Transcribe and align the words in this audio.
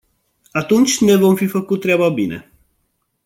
Atunci 0.51 0.97
ne 1.01 1.15
vom 1.15 1.35
fi 1.35 1.47
făcut 1.47 1.81
treaba 1.81 2.09
bine. 2.09 2.51